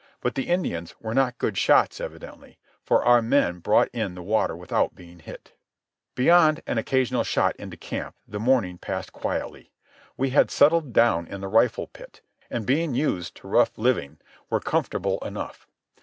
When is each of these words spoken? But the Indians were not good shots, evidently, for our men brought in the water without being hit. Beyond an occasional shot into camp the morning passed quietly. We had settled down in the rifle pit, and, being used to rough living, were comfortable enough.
But 0.19 0.33
the 0.33 0.47
Indians 0.47 0.95
were 0.99 1.13
not 1.13 1.37
good 1.37 1.59
shots, 1.59 2.01
evidently, 2.01 2.57
for 2.83 3.05
our 3.05 3.21
men 3.21 3.59
brought 3.59 3.87
in 3.89 4.15
the 4.15 4.23
water 4.23 4.55
without 4.55 4.95
being 4.95 5.19
hit. 5.19 5.53
Beyond 6.15 6.63
an 6.65 6.79
occasional 6.79 7.23
shot 7.23 7.55
into 7.57 7.77
camp 7.77 8.15
the 8.27 8.39
morning 8.39 8.79
passed 8.79 9.13
quietly. 9.13 9.71
We 10.17 10.31
had 10.31 10.49
settled 10.49 10.91
down 10.91 11.27
in 11.27 11.39
the 11.41 11.47
rifle 11.47 11.85
pit, 11.85 12.21
and, 12.49 12.65
being 12.65 12.95
used 12.95 13.35
to 13.35 13.47
rough 13.47 13.77
living, 13.77 14.17
were 14.49 14.59
comfortable 14.59 15.19
enough. 15.19 15.67